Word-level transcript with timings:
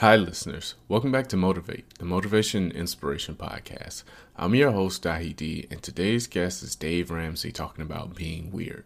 Hi, 0.00 0.14
listeners. 0.14 0.74
Welcome 0.88 1.10
back 1.10 1.26
to 1.28 1.38
Motivate, 1.38 1.98
the 1.98 2.04
Motivation 2.04 2.64
and 2.64 2.72
Inspiration 2.72 3.34
Podcast. 3.34 4.02
I'm 4.36 4.54
your 4.54 4.72
host, 4.72 5.02
Dahi 5.02 5.34
D, 5.34 5.66
and 5.70 5.82
today's 5.82 6.26
guest 6.26 6.62
is 6.62 6.76
Dave 6.76 7.10
Ramsey 7.10 7.50
talking 7.50 7.80
about 7.80 8.14
being 8.14 8.52
weird. 8.52 8.84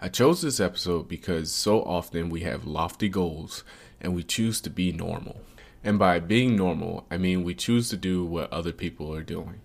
I 0.00 0.08
chose 0.08 0.42
this 0.42 0.58
episode 0.58 1.06
because 1.06 1.52
so 1.52 1.84
often 1.84 2.30
we 2.30 2.40
have 2.40 2.64
lofty 2.64 3.08
goals 3.08 3.62
and 4.00 4.12
we 4.12 4.24
choose 4.24 4.60
to 4.62 4.70
be 4.70 4.90
normal. 4.90 5.40
And 5.84 6.00
by 6.00 6.18
being 6.18 6.56
normal, 6.56 7.06
I 7.12 7.16
mean 7.16 7.44
we 7.44 7.54
choose 7.54 7.88
to 7.90 7.96
do 7.96 8.24
what 8.24 8.52
other 8.52 8.72
people 8.72 9.14
are 9.14 9.22
doing. 9.22 9.60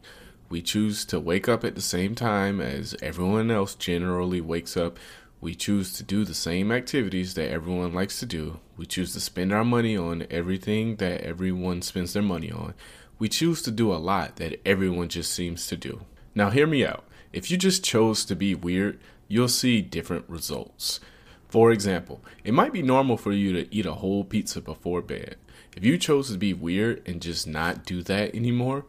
We 0.49 0.61
choose 0.61 1.03
to 1.05 1.19
wake 1.19 1.49
up 1.49 1.63
at 1.63 1.73
the 1.73 1.81
same 1.81 2.13
time 2.13 2.61
as 2.61 2.95
everyone 3.01 3.49
else 3.49 3.73
generally 3.73 4.39
wakes 4.39 4.77
up 4.77 4.99
we 5.45 5.53
choose 5.53 5.93
to 5.93 6.01
do 6.01 6.25
the 6.25 6.33
same 6.33 6.71
activities 6.71 7.35
that 7.35 7.51
everyone 7.51 7.93
likes 7.93 8.19
to 8.19 8.25
do. 8.25 8.59
We 8.77 8.87
choose 8.87 9.13
to 9.13 9.19
spend 9.19 9.53
our 9.53 9.63
money 9.63 9.95
on 9.95 10.25
everything 10.31 10.95
that 10.95 11.21
everyone 11.21 11.83
spends 11.83 12.13
their 12.13 12.23
money 12.23 12.51
on. 12.51 12.73
We 13.19 13.29
choose 13.29 13.61
to 13.61 13.69
do 13.69 13.93
a 13.93 14.01
lot 14.01 14.37
that 14.37 14.59
everyone 14.65 15.07
just 15.07 15.31
seems 15.31 15.67
to 15.67 15.77
do. 15.77 16.01
Now, 16.33 16.49
hear 16.49 16.65
me 16.65 16.83
out. 16.83 17.03
If 17.31 17.51
you 17.51 17.57
just 17.57 17.83
chose 17.83 18.25
to 18.25 18.35
be 18.35 18.55
weird, 18.55 18.99
you'll 19.27 19.47
see 19.47 19.83
different 19.83 20.27
results. 20.27 20.99
For 21.47 21.71
example, 21.71 22.21
it 22.43 22.55
might 22.55 22.73
be 22.73 22.81
normal 22.81 23.15
for 23.15 23.31
you 23.31 23.53
to 23.53 23.71
eat 23.71 23.85
a 23.85 23.93
whole 23.93 24.23
pizza 24.23 24.61
before 24.61 25.03
bed. 25.03 25.35
If 25.77 25.85
you 25.85 25.99
chose 25.99 26.31
to 26.31 26.39
be 26.39 26.55
weird 26.55 27.07
and 27.07 27.21
just 27.21 27.45
not 27.45 27.85
do 27.85 28.01
that 28.01 28.33
anymore, 28.33 28.85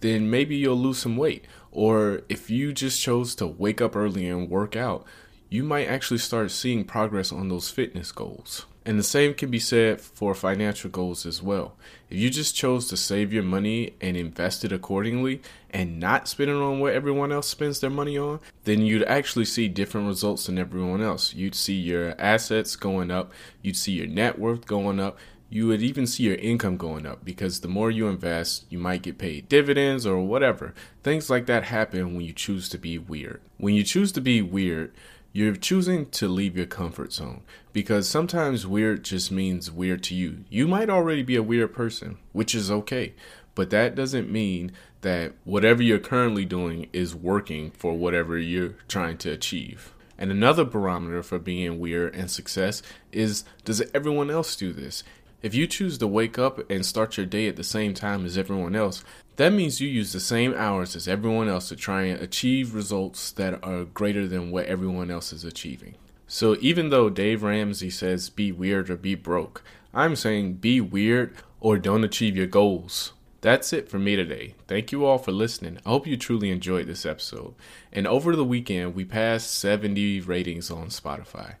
then 0.00 0.28
maybe 0.28 0.56
you'll 0.56 0.74
lose 0.74 0.98
some 0.98 1.16
weight. 1.16 1.44
Or 1.70 2.22
if 2.28 2.50
you 2.50 2.72
just 2.72 3.00
chose 3.00 3.36
to 3.36 3.46
wake 3.46 3.80
up 3.80 3.94
early 3.94 4.26
and 4.26 4.50
work 4.50 4.74
out, 4.74 5.06
you 5.50 5.64
might 5.64 5.88
actually 5.88 6.18
start 6.18 6.52
seeing 6.52 6.84
progress 6.84 7.32
on 7.32 7.48
those 7.48 7.68
fitness 7.68 8.12
goals. 8.12 8.66
And 8.86 8.98
the 8.98 9.04
same 9.04 9.34
can 9.34 9.50
be 9.50 9.58
said 9.58 10.00
for 10.00 10.34
financial 10.34 10.88
goals 10.88 11.26
as 11.26 11.42
well. 11.42 11.76
If 12.08 12.18
you 12.18 12.30
just 12.30 12.56
chose 12.56 12.88
to 12.88 12.96
save 12.96 13.32
your 13.32 13.42
money 13.42 13.94
and 14.00 14.16
invest 14.16 14.64
it 14.64 14.72
accordingly 14.72 15.42
and 15.68 16.00
not 16.00 16.28
spend 16.28 16.50
it 16.50 16.56
on 16.56 16.80
what 16.80 16.94
everyone 16.94 17.30
else 17.30 17.48
spends 17.48 17.80
their 17.80 17.90
money 17.90 18.16
on, 18.16 18.40
then 18.64 18.80
you'd 18.80 19.02
actually 19.02 19.44
see 19.44 19.68
different 19.68 20.06
results 20.06 20.46
than 20.46 20.58
everyone 20.58 21.02
else. 21.02 21.34
You'd 21.34 21.54
see 21.54 21.74
your 21.74 22.14
assets 22.18 22.74
going 22.74 23.10
up, 23.10 23.32
you'd 23.60 23.76
see 23.76 23.92
your 23.92 24.06
net 24.06 24.38
worth 24.38 24.66
going 24.66 24.98
up, 24.98 25.18
you 25.50 25.66
would 25.66 25.82
even 25.82 26.06
see 26.06 26.22
your 26.22 26.36
income 26.36 26.76
going 26.76 27.04
up 27.04 27.24
because 27.24 27.60
the 27.60 27.68
more 27.68 27.90
you 27.90 28.06
invest, 28.06 28.64
you 28.70 28.78
might 28.78 29.02
get 29.02 29.18
paid 29.18 29.48
dividends 29.48 30.06
or 30.06 30.20
whatever. 30.20 30.72
Things 31.02 31.28
like 31.28 31.46
that 31.46 31.64
happen 31.64 32.14
when 32.14 32.24
you 32.24 32.32
choose 32.32 32.68
to 32.68 32.78
be 32.78 32.98
weird. 32.98 33.40
When 33.58 33.74
you 33.74 33.82
choose 33.82 34.12
to 34.12 34.20
be 34.20 34.40
weird, 34.40 34.92
you're 35.32 35.54
choosing 35.54 36.06
to 36.10 36.28
leave 36.28 36.56
your 36.56 36.66
comfort 36.66 37.12
zone 37.12 37.42
because 37.72 38.08
sometimes 38.08 38.66
weird 38.66 39.04
just 39.04 39.30
means 39.30 39.70
weird 39.70 40.02
to 40.04 40.14
you. 40.14 40.44
You 40.48 40.66
might 40.66 40.90
already 40.90 41.22
be 41.22 41.36
a 41.36 41.42
weird 41.42 41.72
person, 41.72 42.18
which 42.32 42.54
is 42.54 42.70
okay, 42.70 43.14
but 43.54 43.70
that 43.70 43.94
doesn't 43.94 44.30
mean 44.30 44.72
that 45.02 45.32
whatever 45.44 45.82
you're 45.82 45.98
currently 45.98 46.44
doing 46.44 46.88
is 46.92 47.14
working 47.14 47.70
for 47.70 47.94
whatever 47.94 48.36
you're 48.38 48.74
trying 48.88 49.18
to 49.18 49.30
achieve. 49.30 49.92
And 50.18 50.30
another 50.30 50.64
barometer 50.64 51.22
for 51.22 51.38
being 51.38 51.80
weird 51.80 52.14
and 52.14 52.30
success 52.30 52.82
is 53.10 53.44
does 53.64 53.82
everyone 53.94 54.30
else 54.30 54.54
do 54.54 54.72
this? 54.72 55.02
If 55.42 55.54
you 55.54 55.66
choose 55.66 55.96
to 55.98 56.06
wake 56.06 56.38
up 56.38 56.70
and 56.70 56.84
start 56.84 57.16
your 57.16 57.24
day 57.24 57.48
at 57.48 57.56
the 57.56 57.64
same 57.64 57.94
time 57.94 58.26
as 58.26 58.36
everyone 58.36 58.76
else, 58.76 59.02
that 59.36 59.54
means 59.54 59.80
you 59.80 59.88
use 59.88 60.12
the 60.12 60.20
same 60.20 60.52
hours 60.52 60.94
as 60.94 61.08
everyone 61.08 61.48
else 61.48 61.70
to 61.70 61.76
try 61.76 62.02
and 62.02 62.20
achieve 62.20 62.74
results 62.74 63.32
that 63.32 63.58
are 63.64 63.84
greater 63.84 64.28
than 64.28 64.50
what 64.50 64.66
everyone 64.66 65.10
else 65.10 65.32
is 65.32 65.42
achieving. 65.42 65.94
So 66.28 66.58
even 66.60 66.90
though 66.90 67.08
Dave 67.08 67.42
Ramsey 67.42 67.88
says 67.88 68.28
be 68.28 68.52
weird 68.52 68.90
or 68.90 68.96
be 68.96 69.14
broke, 69.14 69.64
I'm 69.94 70.14
saying 70.14 70.54
be 70.54 70.78
weird 70.78 71.34
or 71.58 71.78
don't 71.78 72.04
achieve 72.04 72.36
your 72.36 72.46
goals. 72.46 73.14
That's 73.40 73.72
it 73.72 73.88
for 73.88 73.98
me 73.98 74.16
today. 74.16 74.56
Thank 74.68 74.92
you 74.92 75.06
all 75.06 75.16
for 75.16 75.32
listening. 75.32 75.78
I 75.86 75.88
hope 75.88 76.06
you 76.06 76.18
truly 76.18 76.50
enjoyed 76.50 76.86
this 76.86 77.06
episode. 77.06 77.54
And 77.90 78.06
over 78.06 78.36
the 78.36 78.44
weekend, 78.44 78.94
we 78.94 79.06
passed 79.06 79.54
70 79.54 80.20
ratings 80.20 80.70
on 80.70 80.88
Spotify 80.88 81.54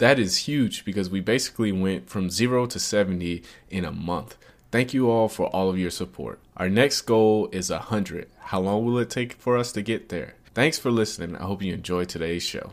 that 0.00 0.18
is 0.18 0.48
huge 0.48 0.84
because 0.84 1.10
we 1.10 1.20
basically 1.20 1.72
went 1.72 2.08
from 2.08 2.30
zero 2.30 2.64
to 2.66 2.78
70 2.78 3.42
in 3.68 3.84
a 3.84 3.92
month. 3.92 4.36
Thank 4.70 4.94
you 4.94 5.10
all 5.10 5.28
for 5.28 5.46
all 5.48 5.68
of 5.68 5.78
your 5.78 5.90
support. 5.90 6.40
Our 6.56 6.70
next 6.70 7.02
goal 7.02 7.48
is 7.52 7.70
100. 7.70 8.28
How 8.38 8.60
long 8.60 8.86
will 8.86 8.98
it 8.98 9.10
take 9.10 9.34
for 9.34 9.58
us 9.58 9.72
to 9.72 9.82
get 9.82 10.08
there? 10.08 10.36
Thanks 10.54 10.78
for 10.78 10.90
listening. 10.90 11.36
I 11.36 11.44
hope 11.44 11.62
you 11.62 11.74
enjoyed 11.74 12.08
today's 12.08 12.42
show. 12.42 12.72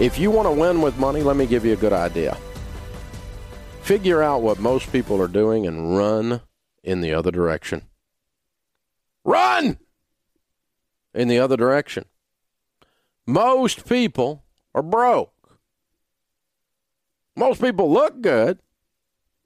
If 0.00 0.18
you 0.18 0.30
want 0.30 0.46
to 0.46 0.52
win 0.52 0.80
with 0.80 0.98
money, 0.98 1.22
let 1.22 1.36
me 1.36 1.46
give 1.46 1.64
you 1.64 1.74
a 1.74 1.76
good 1.76 1.92
idea. 1.92 2.36
Figure 3.82 4.22
out 4.22 4.40
what 4.40 4.58
most 4.58 4.90
people 4.92 5.20
are 5.20 5.28
doing 5.28 5.66
and 5.66 5.96
run 5.96 6.40
in 6.82 7.00
the 7.00 7.12
other 7.12 7.30
direction. 7.30 7.82
Run 9.24 9.78
in 11.12 11.28
the 11.28 11.38
other 11.38 11.56
direction. 11.56 12.06
Most 13.26 13.86
people 13.86 14.44
are 14.74 14.82
broke. 14.82 15.58
Most 17.36 17.60
people 17.60 17.92
look 17.92 18.20
good 18.22 18.60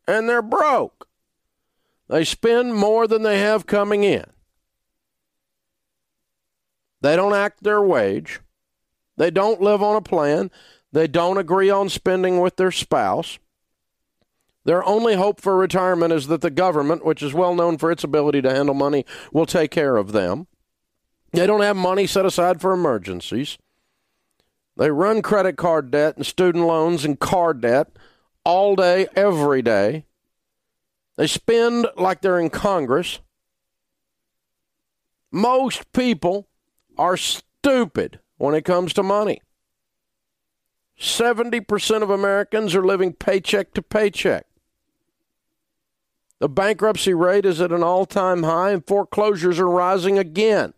and 0.07 0.29
they're 0.29 0.43
broke. 0.43 1.09
They 2.09 2.25
spend 2.25 2.75
more 2.75 3.07
than 3.07 3.23
they 3.23 3.41
have 3.41 3.67
coming 3.67 4.05
in. 4.05 4.25
They 7.05 7.17
don't 7.17 7.35
act 7.35 7.63
their 7.63 7.83
wage. 7.83 8.41
They 9.19 9.31
don't 9.31 9.61
live 9.61 9.83
on 9.83 9.95
a 9.95 10.01
plan. 10.01 10.51
They 10.91 11.07
don't 11.07 11.37
agree 11.37 11.69
on 11.69 11.91
spending 11.91 12.41
with 12.41 12.57
their 12.57 12.71
spouse. 12.71 13.39
Their 14.65 14.83
only 14.83 15.15
hope 15.15 15.39
for 15.39 15.55
retirement 15.55 16.15
is 16.15 16.29
that 16.29 16.41
the 16.41 16.49
government, 16.49 17.05
which 17.05 17.23
is 17.23 17.35
well 17.35 17.55
known 17.55 17.77
for 17.77 17.93
its 17.93 18.05
ability 18.05 18.41
to 18.41 18.55
handle 18.55 18.75
money, 18.75 19.05
will 19.35 19.45
take 19.45 19.71
care 19.71 19.99
of 19.99 20.13
them. 20.13 20.47
They 21.33 21.47
don't 21.47 21.61
have 21.61 21.77
money 21.77 22.07
set 22.07 22.25
aside 22.25 22.63
for 22.63 22.73
emergencies. 22.73 23.59
They 24.79 24.91
run 24.91 25.21
credit 25.21 25.59
card 25.59 25.91
debt 25.91 26.17
and 26.17 26.25
student 26.25 26.65
loans 26.65 27.05
and 27.05 27.21
car 27.21 27.53
debt 27.53 27.91
all 28.47 28.77
day, 28.77 29.09
every 29.15 29.61
day. 29.61 30.07
They 31.17 31.27
spend 31.27 31.87
like 31.99 32.23
they're 32.23 32.41
in 32.41 32.49
Congress. 32.49 33.21
Most 35.31 35.93
people 35.93 36.49
are 36.99 37.17
stupid 37.17 38.19
when 38.37 38.55
it 38.55 38.65
comes 38.65 38.93
to 38.95 39.03
money. 39.03 39.41
70% 40.99 42.03
of 42.03 42.11
Americans 42.11 42.75
are 42.75 42.85
living 42.85 43.13
paycheck 43.13 43.75
to 43.75 43.83
paycheck. 43.83 44.47
The 46.41 46.49
bankruptcy 46.49 47.15
rate 47.15 47.47
is 47.47 47.61
at 47.61 47.71
an 47.73 47.83
all 47.83 48.07
time 48.07 48.43
high, 48.43 48.71
and 48.71 48.87
foreclosures 48.87 49.59
are 49.59 49.69
rising 49.69 50.19
again. 50.19 50.75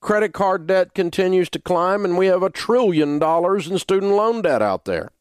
Credit 0.00 0.32
card 0.32 0.66
debt 0.66 0.94
continues 0.94 1.48
to 1.50 1.60
climb, 1.60 2.04
and 2.04 2.18
we 2.18 2.26
have 2.26 2.42
a 2.42 2.50
trillion 2.50 3.20
dollars 3.20 3.68
in 3.68 3.78
student 3.78 4.12
loan 4.12 4.42
debt 4.42 4.60
out 4.60 4.84
there. 4.84 5.12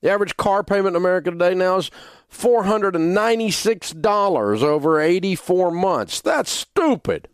The 0.00 0.10
average 0.10 0.36
car 0.36 0.62
payment 0.62 0.88
in 0.88 0.96
America 0.96 1.32
today 1.32 1.54
now 1.54 1.78
is 1.78 1.90
$496 2.30 4.62
over 4.62 5.00
84 5.00 5.70
months. 5.72 6.20
That's 6.20 6.50
stupid. 6.50 7.26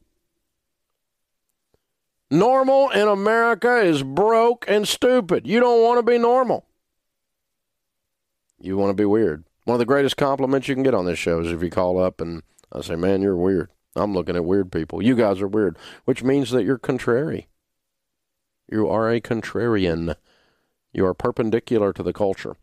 Normal 2.31 2.91
in 2.91 3.09
America 3.09 3.79
is 3.79 4.03
broke 4.03 4.65
and 4.69 4.87
stupid. 4.87 5.47
You 5.47 5.59
don't 5.59 5.83
want 5.83 5.99
to 5.99 6.03
be 6.03 6.19
normal. 6.19 6.65
You 8.61 8.77
want 8.77 8.91
to 8.91 8.95
be 8.95 9.05
weird. 9.05 9.45
One 9.65 9.75
of 9.75 9.79
the 9.81 9.87
greatest 9.87 10.17
compliments 10.17 10.69
you 10.69 10.75
can 10.75 10.85
get 10.85 10.95
on 10.95 11.07
this 11.07 11.19
show 11.19 11.41
is 11.41 11.51
if 11.51 11.63
you 11.63 11.71
call 11.71 11.99
up 11.99 12.21
and 12.21 12.43
I 12.73 12.83
say, 12.83 12.95
man, 12.95 13.23
you're 13.23 13.37
weird. 13.37 13.71
I'm 13.97 14.15
looking 14.15 14.37
at 14.37 14.45
weird 14.45 14.71
people. 14.71 15.03
You 15.03 15.17
guys 15.17 15.41
are 15.41 15.49
weird, 15.49 15.77
which 16.05 16.23
means 16.23 16.51
that 16.51 16.65
you're 16.65 16.79
contrary. 16.79 17.49
You 18.71 18.89
are 18.89 19.11
a 19.11 19.21
contrarian. 19.21 20.15
You 20.93 21.07
are 21.07 21.15
perpendicular 21.15 21.93
to 21.93 22.03
the 22.03 22.13
culture. 22.13 22.57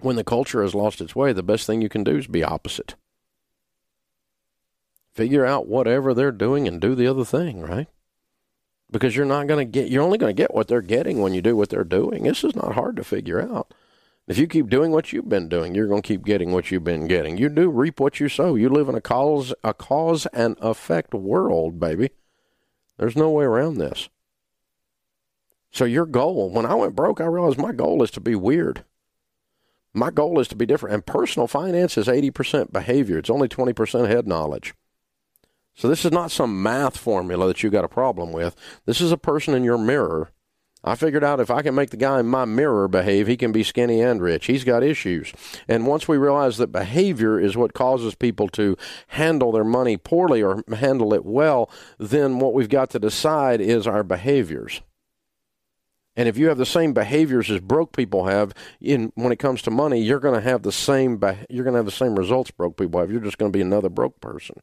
When 0.00 0.16
the 0.16 0.24
culture 0.24 0.62
has 0.62 0.74
lost 0.74 1.00
its 1.00 1.14
way, 1.14 1.32
the 1.32 1.42
best 1.42 1.66
thing 1.66 1.80
you 1.80 1.88
can 1.88 2.02
do 2.04 2.16
is 2.16 2.26
be 2.26 2.42
opposite. 2.42 2.96
Figure 5.14 5.46
out 5.46 5.68
whatever 5.68 6.12
they're 6.12 6.32
doing 6.32 6.66
and 6.66 6.80
do 6.80 6.94
the 6.94 7.06
other 7.06 7.24
thing, 7.24 7.60
right? 7.60 7.88
Because 8.90 9.16
you're 9.16 9.26
not 9.26 9.46
going 9.46 9.58
to 9.66 9.70
get, 9.70 9.90
you're 9.90 10.02
only 10.02 10.18
going 10.18 10.34
to 10.34 10.42
get 10.42 10.54
what 10.54 10.68
they're 10.68 10.82
getting 10.82 11.20
when 11.20 11.34
you 11.34 11.42
do 11.42 11.56
what 11.56 11.70
they're 11.70 11.84
doing. 11.84 12.24
This 12.24 12.44
is 12.44 12.54
not 12.54 12.74
hard 12.74 12.96
to 12.96 13.04
figure 13.04 13.40
out. 13.40 13.72
If 14.26 14.38
you 14.38 14.48
keep 14.48 14.68
doing 14.68 14.90
what 14.90 15.12
you've 15.12 15.28
been 15.28 15.48
doing, 15.48 15.74
you're 15.74 15.86
going 15.86 16.02
to 16.02 16.08
keep 16.08 16.24
getting 16.24 16.52
what 16.52 16.70
you've 16.70 16.84
been 16.84 17.06
getting. 17.06 17.38
You 17.38 17.48
do 17.48 17.70
reap 17.70 18.00
what 18.00 18.18
you 18.18 18.28
sow. 18.28 18.56
You 18.56 18.68
live 18.68 18.88
in 18.88 18.96
a 18.96 19.00
cause, 19.00 19.54
a 19.62 19.72
cause 19.72 20.26
and 20.26 20.56
effect 20.60 21.14
world, 21.14 21.78
baby. 21.78 22.10
There's 22.98 23.16
no 23.16 23.30
way 23.30 23.44
around 23.44 23.78
this. 23.78 24.08
So 25.70 25.84
your 25.84 26.06
goal, 26.06 26.50
when 26.50 26.66
I 26.66 26.74
went 26.74 26.96
broke, 26.96 27.20
I 27.20 27.26
realized 27.26 27.58
my 27.58 27.72
goal 27.72 28.02
is 28.02 28.10
to 28.12 28.20
be 28.20 28.34
weird. 28.34 28.84
My 29.92 30.10
goal 30.10 30.40
is 30.40 30.48
to 30.48 30.56
be 30.56 30.66
different. 30.66 30.94
And 30.94 31.06
personal 31.06 31.46
finance 31.46 31.96
is 31.96 32.06
80% 32.06 32.72
behavior. 32.72 33.18
It's 33.18 33.30
only 33.30 33.48
20% 33.48 34.08
head 34.08 34.26
knowledge. 34.26 34.74
So 35.76 35.88
this 35.88 36.04
is 36.04 36.10
not 36.10 36.30
some 36.30 36.62
math 36.62 36.96
formula 36.96 37.46
that 37.46 37.62
you 37.62 37.70
got 37.70 37.84
a 37.84 37.88
problem 37.88 38.32
with. 38.32 38.56
This 38.86 39.00
is 39.00 39.12
a 39.12 39.16
person 39.16 39.54
in 39.54 39.62
your 39.62 39.78
mirror 39.78 40.30
I 40.86 40.94
figured 40.94 41.24
out 41.24 41.40
if 41.40 41.50
I 41.50 41.62
can 41.62 41.74
make 41.74 41.90
the 41.90 41.96
guy 41.96 42.20
in 42.20 42.26
my 42.26 42.44
mirror 42.44 42.86
behave, 42.86 43.26
he 43.26 43.36
can 43.36 43.50
be 43.50 43.64
skinny 43.64 44.00
and 44.00 44.22
rich. 44.22 44.46
He's 44.46 44.62
got 44.62 44.84
issues. 44.84 45.32
And 45.66 45.84
once 45.84 46.06
we 46.06 46.16
realize 46.16 46.58
that 46.58 46.68
behavior 46.68 47.40
is 47.40 47.56
what 47.56 47.74
causes 47.74 48.14
people 48.14 48.48
to 48.50 48.76
handle 49.08 49.50
their 49.50 49.64
money 49.64 49.96
poorly 49.96 50.44
or 50.44 50.62
handle 50.76 51.12
it 51.12 51.24
well, 51.24 51.68
then 51.98 52.38
what 52.38 52.54
we've 52.54 52.68
got 52.68 52.90
to 52.90 53.00
decide 53.00 53.60
is 53.60 53.88
our 53.88 54.04
behaviors. 54.04 54.80
And 56.14 56.28
if 56.28 56.38
you 56.38 56.46
have 56.48 56.56
the 56.56 56.64
same 56.64 56.92
behaviors 56.92 57.50
as 57.50 57.60
broke 57.60 57.94
people 57.94 58.26
have 58.26 58.54
in 58.80 59.10
when 59.16 59.32
it 59.32 59.40
comes 59.40 59.62
to 59.62 59.72
money, 59.72 60.00
you're 60.00 60.20
going 60.20 60.40
to 60.40 60.48
have 60.48 60.62
the 60.62 60.72
same 60.72 61.20
you're 61.50 61.64
going 61.64 61.74
to 61.74 61.78
have 61.78 61.84
the 61.84 61.90
same 61.90 62.16
results 62.16 62.52
broke 62.52 62.78
people 62.78 63.00
have. 63.00 63.10
You're 63.10 63.20
just 63.20 63.38
going 63.38 63.50
to 63.50 63.56
be 63.56 63.60
another 63.60 63.90
broke 63.90 64.20
person. 64.20 64.60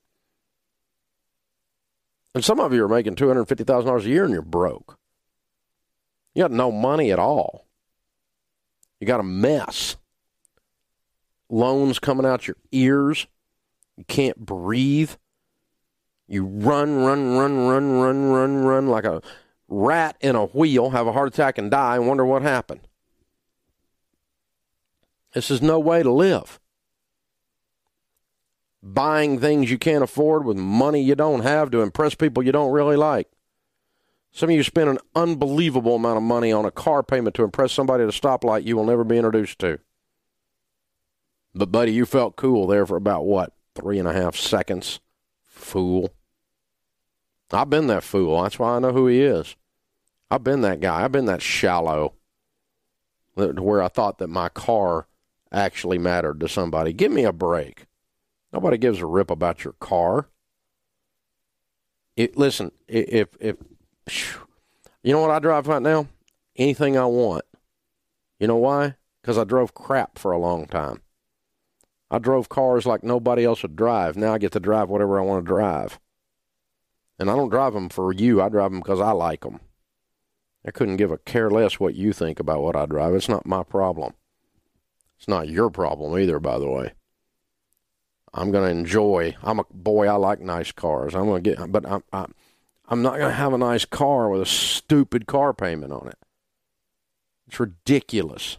And 2.36 2.44
some 2.44 2.60
of 2.60 2.74
you 2.74 2.84
are 2.84 2.90
making 2.90 3.16
two 3.16 3.28
hundred 3.28 3.46
fifty 3.46 3.64
thousand 3.64 3.88
dollars 3.88 4.06
a 4.06 4.10
year 4.10 4.24
and 4.24 4.34
you're 4.34 4.42
broke. 4.42 4.98
You 6.34 6.44
got 6.44 6.52
no 6.52 6.72
money 6.72 7.12
at 7.12 7.20
all. 7.20 7.68
You 9.00 9.08
got 9.08 9.20
a 9.20 9.24
mess. 9.24 9.98
Loans 11.50 12.00
coming 12.00 12.26
out 12.26 12.48
your 12.48 12.58
ears. 12.72 13.28
You 13.98 14.06
can't 14.06 14.38
breathe. 14.38 15.12
You 16.28 16.46
run, 16.46 17.04
run, 17.04 17.36
run, 17.36 17.68
run, 17.68 18.00
run, 18.00 18.32
run, 18.32 18.64
run 18.64 18.88
like 18.88 19.04
a 19.04 19.22
rat 19.68 20.16
in 20.22 20.36
a 20.36 20.46
wheel, 20.46 20.90
have 20.92 21.06
a 21.06 21.12
heart 21.12 21.28
attack 21.28 21.58
and 21.58 21.70
die, 21.70 21.98
and 21.98 22.08
wonder 22.08 22.26
what 22.26 22.42
happened. 22.42 22.88
This 25.34 25.52
is 25.52 25.62
no 25.62 25.80
way 25.80 26.02
to 26.02 26.12
live. 26.12 26.60
Buying 28.86 29.40
things 29.40 29.72
you 29.72 29.78
can't 29.78 30.04
afford 30.04 30.44
with 30.44 30.58
money 30.58 31.02
you 31.02 31.16
don't 31.16 31.40
have 31.40 31.72
to 31.72 31.82
impress 31.82 32.16
people 32.16 32.44
you 32.44 32.52
don't 32.52 32.74
really 32.74 32.98
like. 32.98 33.30
Some 34.34 34.50
of 34.50 34.56
you 34.56 34.64
spend 34.64 34.90
an 34.90 34.98
unbelievable 35.16 35.96
amount 35.96 36.18
of 36.18 36.24
money 36.24 36.52
on 36.52 36.66
a 36.66 36.72
car 36.72 37.02
payment 37.02 37.34
to 37.36 37.46
impress 37.46 37.72
somebody 37.72 38.04
at 38.04 38.10
a 38.10 38.12
stoplight 38.12 38.66
you 38.66 38.76
will 38.76 38.84
never 38.84 39.06
be 39.06 39.16
introduced 39.16 39.60
to. 39.60 39.80
But, 41.56 41.72
buddy, 41.72 41.94
you 41.94 42.06
felt 42.06 42.36
cool 42.36 42.68
there 42.68 42.86
for 42.86 42.98
about 42.98 43.26
what? 43.26 43.54
Three 43.74 44.00
and 44.00 44.08
a 44.08 44.14
half 44.14 44.36
seconds? 44.36 45.00
Fool. 45.46 46.10
I've 47.52 47.70
been 47.70 47.88
that 47.88 48.04
fool. 48.04 48.42
That's 48.42 48.60
why 48.60 48.76
I 48.76 48.80
know 48.80 48.92
who 48.92 49.08
he 49.08 49.22
is. 49.22 49.56
I've 50.30 50.44
been 50.44 50.62
that 50.62 50.82
guy. 50.82 51.04
I've 51.04 51.12
been 51.12 51.28
that 51.28 51.42
shallow 51.42 52.16
where 53.36 53.82
I 53.82 53.88
thought 53.88 54.18
that 54.18 54.28
my 54.28 54.50
car 54.50 55.08
actually 55.52 56.00
mattered 56.00 56.40
to 56.40 56.50
somebody. 56.50 56.92
Give 56.92 57.12
me 57.12 57.24
a 57.24 57.32
break. 57.32 57.86
Nobody 58.54 58.78
gives 58.78 59.00
a 59.00 59.06
rip 59.08 59.32
about 59.32 59.64
your 59.64 59.74
car. 59.74 60.30
It, 62.16 62.38
listen, 62.38 62.72
if 62.88 63.30
if 63.40 63.56
you 65.04 65.12
know 65.12 65.20
what 65.20 65.32
I 65.32 65.40
drive 65.40 65.68
right 65.68 65.82
now? 65.82 66.08
Anything 66.56 66.96
I 66.96 67.06
want. 67.06 67.44
You 68.40 68.48
know 68.48 68.58
why? 68.58 68.96
Because 69.22 69.40
I 69.40 69.44
drove 69.44 69.74
crap 69.74 70.20
for 70.20 70.32
a 70.32 70.38
long 70.38 70.68
time. 70.68 71.02
I 72.12 72.20
drove 72.20 72.48
cars 72.48 72.86
like 72.86 73.04
nobody 73.04 73.44
else 73.44 73.64
would 73.64 73.76
drive. 73.76 74.16
Now 74.16 74.36
I 74.36 74.38
get 74.38 74.52
to 74.52 74.60
drive 74.60 74.90
whatever 74.90 75.20
I 75.20 75.24
want 75.24 75.44
to 75.44 75.50
drive. 75.50 76.00
And 77.18 77.32
I 77.32 77.36
don't 77.36 77.50
drive 77.50 77.74
them 77.74 77.90
for 77.90 78.14
you. 78.14 78.40
I 78.40 78.50
drive 78.50 78.72
them 78.72 78.82
because 78.82 79.00
I 79.00 79.12
like 79.12 79.42
them. 79.42 79.60
I 80.66 80.70
couldn't 80.70 80.98
give 80.98 81.12
a 81.12 81.18
care 81.18 81.50
less 81.50 81.80
what 81.80 81.96
you 81.96 82.14
think 82.14 82.40
about 82.40 82.62
what 82.62 82.76
I 82.76 82.86
drive. 82.86 83.16
It's 83.16 83.30
not 83.30 83.48
my 83.48 83.64
problem. 83.64 84.14
It's 85.18 85.28
not 85.28 85.50
your 85.50 85.72
problem 85.72 86.18
either, 86.20 86.40
by 86.40 86.60
the 86.60 86.70
way. 86.70 86.94
I'm 88.34 88.52
going 88.52 88.64
to 88.64 88.80
enjoy. 88.80 89.36
I'm 89.44 89.60
a 89.60 89.66
boy. 89.72 90.08
I 90.08 90.14
like 90.14 90.40
nice 90.40 90.72
cars. 90.72 91.14
I'm 91.14 91.26
going 91.26 91.44
to 91.44 91.50
get, 91.56 91.72
but 91.72 91.86
I'm, 91.86 92.04
I, 92.12 92.26
I'm 92.88 93.02
not 93.02 93.18
going 93.18 93.30
to 93.30 93.36
have 93.36 93.54
a 93.54 93.58
nice 93.58 93.86
car 93.86 94.30
with 94.30 94.42
a 94.42 94.46
stupid 94.46 95.28
car 95.28 95.54
payment 95.54 95.94
on 95.94 96.08
it. 96.08 96.18
It's 97.48 97.60
ridiculous. 97.60 98.58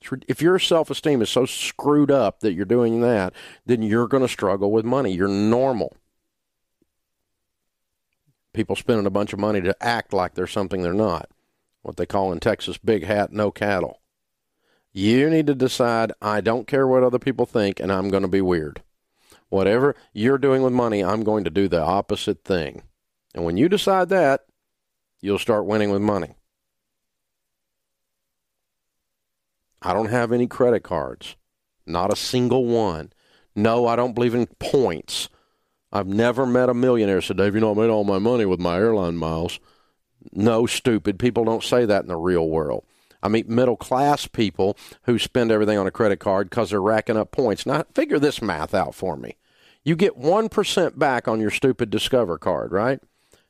It's, 0.00 0.24
if 0.28 0.42
your 0.42 0.58
self 0.58 0.90
esteem 0.90 1.22
is 1.22 1.30
so 1.30 1.46
screwed 1.46 2.10
up 2.10 2.40
that 2.40 2.52
you're 2.52 2.66
doing 2.66 3.00
that, 3.00 3.32
then 3.64 3.80
you're 3.82 4.08
going 4.08 4.22
to 4.22 4.28
struggle 4.28 4.70
with 4.70 4.84
money. 4.84 5.12
You're 5.12 5.28
normal. 5.28 5.96
People 8.52 8.76
spending 8.76 9.06
a 9.06 9.10
bunch 9.10 9.32
of 9.32 9.38
money 9.38 9.62
to 9.62 9.74
act 9.82 10.12
like 10.12 10.34
they're 10.34 10.46
something 10.46 10.82
they're 10.82 10.92
not. 10.92 11.30
What 11.80 11.96
they 11.96 12.04
call 12.04 12.30
in 12.32 12.40
Texas, 12.40 12.76
big 12.76 13.04
hat, 13.04 13.32
no 13.32 13.50
cattle. 13.50 14.01
You 14.92 15.30
need 15.30 15.46
to 15.46 15.54
decide, 15.54 16.12
I 16.20 16.40
don't 16.40 16.66
care 16.66 16.86
what 16.86 17.02
other 17.02 17.18
people 17.18 17.46
think, 17.46 17.80
and 17.80 17.90
I'm 17.90 18.10
going 18.10 18.22
to 18.22 18.28
be 18.28 18.42
weird. 18.42 18.82
Whatever 19.48 19.96
you're 20.12 20.38
doing 20.38 20.62
with 20.62 20.72
money, 20.72 21.02
I'm 21.02 21.24
going 21.24 21.44
to 21.44 21.50
do 21.50 21.68
the 21.68 21.80
opposite 21.82 22.44
thing. 22.44 22.82
And 23.34 23.44
when 23.44 23.56
you 23.56 23.68
decide 23.68 24.10
that, 24.10 24.44
you'll 25.20 25.38
start 25.38 25.66
winning 25.66 25.90
with 25.90 26.02
money. 26.02 26.34
I 29.80 29.92
don't 29.92 30.10
have 30.10 30.30
any 30.30 30.46
credit 30.46 30.82
cards, 30.82 31.36
not 31.86 32.12
a 32.12 32.16
single 32.16 32.66
one. 32.66 33.12
No, 33.54 33.86
I 33.86 33.96
don't 33.96 34.14
believe 34.14 34.34
in 34.34 34.46
points. 34.58 35.28
I've 35.90 36.06
never 36.06 36.46
met 36.46 36.68
a 36.68 36.74
millionaire 36.74 37.20
said, 37.20 37.36
Dave, 37.36 37.54
you 37.54 37.60
know, 37.60 37.72
I 37.72 37.74
made 37.74 37.90
all 37.90 38.04
my 38.04 38.18
money 38.18 38.44
with 38.44 38.60
my 38.60 38.76
airline 38.76 39.16
miles. 39.16 39.58
No, 40.32 40.66
stupid. 40.66 41.18
People 41.18 41.44
don't 41.44 41.64
say 41.64 41.84
that 41.84 42.02
in 42.02 42.08
the 42.08 42.16
real 42.16 42.48
world. 42.48 42.84
I 43.22 43.28
meet 43.28 43.48
middle 43.48 43.76
class 43.76 44.26
people 44.26 44.76
who 45.04 45.18
spend 45.18 45.52
everything 45.52 45.78
on 45.78 45.86
a 45.86 45.92
credit 45.92 46.18
card 46.18 46.50
because 46.50 46.70
they're 46.70 46.82
racking 46.82 47.16
up 47.16 47.30
points. 47.30 47.64
Now, 47.64 47.84
figure 47.94 48.18
this 48.18 48.42
math 48.42 48.74
out 48.74 48.94
for 48.94 49.16
me. 49.16 49.36
You 49.84 49.96
get 49.96 50.18
1% 50.18 50.98
back 50.98 51.28
on 51.28 51.40
your 51.40 51.50
stupid 51.50 51.90
Discover 51.90 52.38
card, 52.38 52.72
right? 52.72 53.00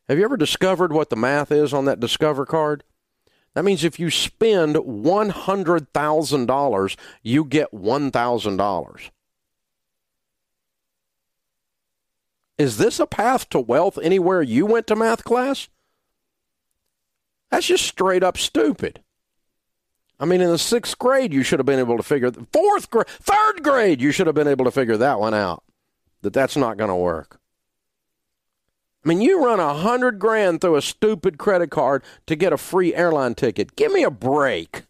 Have 0.09 0.19
you 0.19 0.25
ever 0.25 0.37
discovered 0.37 0.93
what 0.93 1.11
the 1.11 1.17
math 1.17 1.53
is 1.53 1.73
on 1.73 1.85
that 1.87 2.01
Discover 2.01 2.45
card? 2.47 2.83
That 3.55 3.65
means 3.65 3.85
if 3.85 4.01
you 4.01 4.11
spend 4.11 4.77
$100,000, 4.77 6.97
you 7.23 7.45
get 7.45 7.73
$1,000. 7.73 9.11
Is 12.59 12.77
this 12.79 12.99
a 13.01 13.07
path 13.07 13.49
to 13.51 13.61
wealth 13.61 13.99
anywhere 14.03 14.43
you 14.43 14.67
went 14.67 14.87
to 14.87 14.97
math 14.97 15.25
class? 15.25 15.69
That's 17.51 17.67
just 17.67 17.85
straight 17.85 18.23
up 18.23 18.39
stupid. 18.39 19.03
I 20.23 20.25
mean, 20.25 20.41
in 20.41 20.51
the 20.51 20.59
sixth 20.59 21.01
grade, 21.01 21.33
you 21.33 21.43
should 21.43 21.59
have 21.59 21.67
been 21.67 21.81
able 21.81 21.97
to 21.97 22.03
figure, 22.05 22.31
fourth 22.53 22.91
grade, 22.91 23.09
third 23.09 23.65
grade, 23.65 24.01
you 24.01 24.13
should 24.13 24.29
have 24.29 24.37
been 24.37 24.47
able 24.47 24.65
to 24.65 24.71
figure 24.71 24.97
that 24.97 25.19
one 25.19 25.35
out. 25.35 25.65
That 26.21 26.33
that's 26.33 26.57
not 26.57 26.77
going 26.77 26.91
to 26.91 26.95
work. 26.95 27.41
I 29.05 29.09
mean, 29.09 29.21
you 29.21 29.45
run 29.45 29.59
a 29.59 29.75
hundred 29.75 30.21
grand 30.21 30.61
through 30.61 30.77
a 30.77 30.83
stupid 30.83 31.39
credit 31.39 31.73
card 31.73 32.05
to 32.27 32.37
get 32.37 32.53
a 32.53 32.57
free 32.57 32.95
airline 32.95 33.35
ticket. 33.35 33.75
Give 33.75 33.91
me 33.91 34.05
a 34.05 34.13
break. 34.13 34.85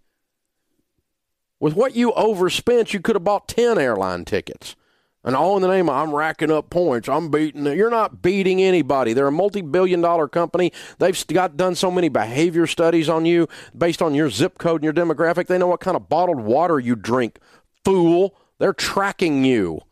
With 1.59 1.73
what 1.73 1.97
you 1.97 2.13
overspent, 2.13 2.93
you 2.93 3.01
could 3.01 3.17
have 3.17 3.25
bought 3.25 3.49
10 3.49 3.79
airline 3.79 4.27
tickets. 4.27 4.77
And 5.25 5.37
all 5.37 5.55
in 5.57 5.63
the 5.63 5.69
name 5.69 5.89
of 5.89 5.95
I'm 5.95 6.15
racking 6.15 6.51
up 6.51 6.69
points. 6.69 7.09
I'm 7.09 7.31
beating. 7.31 7.65
You're 7.65 7.91
not 7.91 8.23
beating 8.23 8.61
anybody. 8.61 9.13
They're 9.13 9.29
a 9.29 9.33
multi-billion-dollar 9.33 10.29
company. 10.29 10.73
They've 10.99 11.27
got 11.29 11.57
done 11.57 11.77
so 11.77 11.91
many 11.91 12.09
behavior 12.09 12.67
studies 12.67 13.09
on 13.09 13.25
you 13.25 13.49
based 13.77 14.03
on 14.03 14.15
your 14.15 14.31
zip 14.31 14.59
code 14.59 14.83
and 14.83 14.85
your 14.85 14.93
demographic. 14.93 15.47
They 15.47 15.59
know 15.59 15.69
what 15.69 15.81
kind 15.81 15.97
of 15.97 16.09
bottled 16.09 16.41
water 16.41 16.81
you 16.81 16.97
drink. 16.97 17.39
Fool. 17.85 18.35
They're 18.59 18.73
tracking 18.73 19.45
you. 19.45 19.83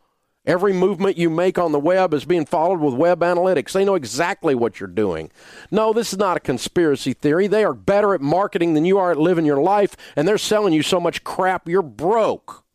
Every 0.43 0.73
movement 0.73 1.17
you 1.17 1.29
make 1.29 1.59
on 1.59 1.71
the 1.71 1.79
web 1.79 2.15
is 2.15 2.25
being 2.25 2.45
followed 2.45 2.79
with 2.79 2.95
web 2.95 3.19
analytics. 3.19 3.73
They 3.73 3.85
know 3.85 3.95
exactly 3.95 4.55
what 4.55 4.79
you're 4.79 4.89
doing. 4.89 5.31
No, 5.69 5.93
this 5.93 6.11
is 6.11 6.19
not 6.19 6.35
a 6.35 6.41
conspiracy 6.41 7.13
theory. 7.13 7.45
They 7.45 7.63
are 7.63 7.75
better 7.75 8.15
at 8.15 8.21
marketing 8.21 8.73
than 8.73 8.83
you 8.83 8.97
are 8.97 9.11
at 9.11 9.19
living 9.19 9.45
your 9.45 9.61
life, 9.61 9.95
and 10.15 10.27
they're 10.27 10.39
selling 10.39 10.73
you 10.73 10.81
so 10.81 10.99
much 10.99 11.23
crap 11.23 11.69
you're 11.69 11.83
broke. 11.83 12.65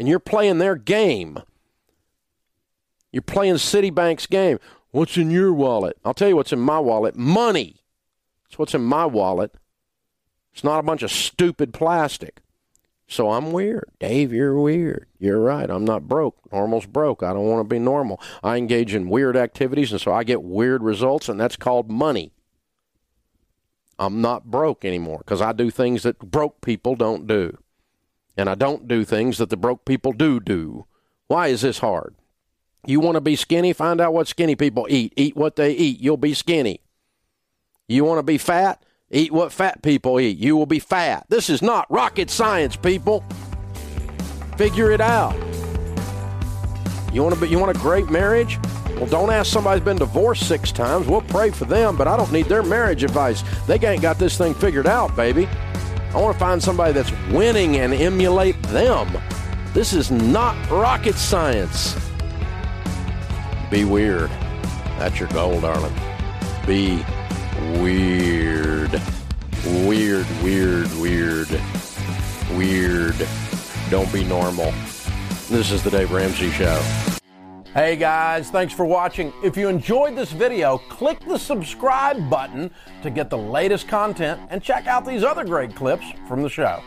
And 0.00 0.08
you're 0.08 0.18
playing 0.18 0.56
their 0.56 0.76
game. 0.76 1.40
You're 3.12 3.20
playing 3.20 3.56
Citibank's 3.56 4.26
game. 4.26 4.58
What's 4.92 5.18
in 5.18 5.30
your 5.30 5.52
wallet? 5.52 5.98
I'll 6.06 6.14
tell 6.14 6.30
you 6.30 6.36
what's 6.36 6.54
in 6.54 6.58
my 6.58 6.78
wallet 6.78 7.16
money. 7.16 7.82
That's 8.44 8.58
what's 8.58 8.74
in 8.74 8.82
my 8.82 9.04
wallet. 9.04 9.54
It's 10.54 10.64
not 10.64 10.78
a 10.78 10.82
bunch 10.84 11.02
of 11.02 11.10
stupid 11.12 11.74
plastic. 11.74 12.40
So 13.08 13.30
I'm 13.30 13.52
weird. 13.52 13.90
Dave, 13.98 14.32
you're 14.32 14.58
weird. 14.58 15.06
You're 15.18 15.38
right. 15.38 15.68
I'm 15.68 15.84
not 15.84 16.08
broke. 16.08 16.50
Normal's 16.50 16.86
broke. 16.86 17.22
I 17.22 17.34
don't 17.34 17.46
want 17.46 17.60
to 17.60 17.74
be 17.74 17.78
normal. 17.78 18.22
I 18.42 18.56
engage 18.56 18.94
in 18.94 19.10
weird 19.10 19.36
activities, 19.36 19.92
and 19.92 20.00
so 20.00 20.14
I 20.14 20.24
get 20.24 20.42
weird 20.42 20.82
results, 20.82 21.28
and 21.28 21.38
that's 21.38 21.56
called 21.56 21.90
money. 21.90 22.32
I'm 23.98 24.22
not 24.22 24.50
broke 24.50 24.82
anymore 24.82 25.18
because 25.18 25.42
I 25.42 25.52
do 25.52 25.70
things 25.70 26.04
that 26.04 26.20
broke 26.20 26.62
people 26.62 26.96
don't 26.96 27.26
do. 27.26 27.58
And 28.36 28.48
I 28.48 28.54
don't 28.54 28.88
do 28.88 29.04
things 29.04 29.38
that 29.38 29.50
the 29.50 29.56
broke 29.56 29.84
people 29.84 30.12
do 30.12 30.40
do. 30.40 30.86
Why 31.28 31.48
is 31.48 31.62
this 31.62 31.78
hard? 31.78 32.14
You 32.86 33.00
want 33.00 33.16
to 33.16 33.20
be 33.20 33.36
skinny? 33.36 33.72
Find 33.72 34.00
out 34.00 34.14
what 34.14 34.28
skinny 34.28 34.56
people 34.56 34.86
eat. 34.88 35.12
Eat 35.16 35.36
what 35.36 35.56
they 35.56 35.72
eat. 35.72 36.00
You'll 36.00 36.16
be 36.16 36.34
skinny. 36.34 36.80
You 37.88 38.04
want 38.04 38.18
to 38.18 38.22
be 38.22 38.38
fat? 38.38 38.82
Eat 39.10 39.32
what 39.32 39.52
fat 39.52 39.82
people 39.82 40.20
eat. 40.20 40.38
You 40.38 40.56
will 40.56 40.66
be 40.66 40.78
fat. 40.78 41.26
This 41.28 41.50
is 41.50 41.60
not 41.60 41.90
rocket 41.90 42.30
science, 42.30 42.76
people. 42.76 43.24
Figure 44.56 44.92
it 44.92 45.00
out. 45.00 45.34
You 47.12 47.22
want 47.22 47.34
to 47.34 47.40
be, 47.40 47.48
you 47.48 47.58
want 47.58 47.76
a 47.76 47.80
great 47.80 48.08
marriage? 48.08 48.58
Well, 48.96 49.06
don't 49.06 49.30
ask 49.30 49.52
somebody 49.52 49.80
who's 49.80 49.84
been 49.84 49.96
divorced 49.96 50.46
six 50.46 50.70
times. 50.70 51.06
We'll 51.06 51.22
pray 51.22 51.50
for 51.50 51.64
them, 51.64 51.96
but 51.96 52.06
I 52.06 52.16
don't 52.16 52.30
need 52.30 52.46
their 52.46 52.62
marriage 52.62 53.02
advice. 53.02 53.42
They 53.66 53.78
ain't 53.78 54.02
got 54.02 54.18
this 54.18 54.38
thing 54.38 54.54
figured 54.54 54.86
out, 54.86 55.16
baby. 55.16 55.48
I 56.12 56.20
want 56.20 56.34
to 56.34 56.38
find 56.40 56.60
somebody 56.60 56.92
that's 56.92 57.12
winning 57.30 57.76
and 57.76 57.94
emulate 57.94 58.60
them. 58.64 59.16
This 59.72 59.92
is 59.92 60.10
not 60.10 60.56
rocket 60.68 61.14
science. 61.14 61.96
Be 63.70 63.84
weird. 63.84 64.28
That's 64.98 65.20
your 65.20 65.28
goal, 65.28 65.60
darling. 65.60 65.94
Be 66.66 67.04
weird. 67.80 69.00
Weird, 69.64 70.26
weird, 70.42 70.92
weird. 70.94 71.48
Weird. 72.56 73.28
Don't 73.88 74.12
be 74.12 74.24
normal. 74.24 74.72
This 75.48 75.70
is 75.70 75.84
the 75.84 75.90
Dave 75.90 76.10
Ramsey 76.10 76.50
Show. 76.50 77.09
Hey 77.74 77.94
guys, 77.94 78.50
thanks 78.50 78.74
for 78.74 78.84
watching. 78.84 79.32
If 79.44 79.56
you 79.56 79.68
enjoyed 79.68 80.16
this 80.16 80.32
video, 80.32 80.78
click 80.88 81.20
the 81.20 81.38
subscribe 81.38 82.28
button 82.28 82.72
to 83.04 83.10
get 83.10 83.30
the 83.30 83.38
latest 83.38 83.86
content 83.86 84.40
and 84.50 84.60
check 84.60 84.88
out 84.88 85.06
these 85.06 85.22
other 85.22 85.44
great 85.44 85.76
clips 85.76 86.04
from 86.26 86.42
the 86.42 86.48
show. 86.48 86.82